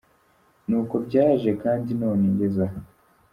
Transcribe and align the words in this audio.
Ni 0.67 0.75
uko 0.81 0.95
byaje 1.05 1.49
kandi 1.63 1.89
none 2.01 2.23
ngeze 2.33 2.61
aha. 2.67 2.79